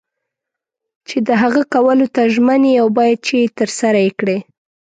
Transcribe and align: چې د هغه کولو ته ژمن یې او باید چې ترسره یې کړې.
چې 1.07 1.17
د 1.27 1.29
هغه 1.41 1.61
کولو 1.73 2.05
ته 2.15 2.21
ژمن 2.33 2.61
یې 2.69 2.75
او 2.83 2.87
باید 2.97 3.17
چې 3.27 3.37
ترسره 3.59 3.99
یې 4.05 4.11
کړې. 4.19 4.37